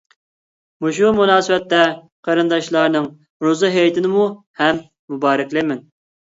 [0.85, 1.81] مۇشۇ مۇناسىۋەتتە
[2.29, 3.07] قېرىنداشلارنىڭ
[3.47, 4.27] روزا ھېيتىنىمۇ
[4.65, 4.83] ھەم
[5.15, 5.89] مۇبارەكلەيمەن!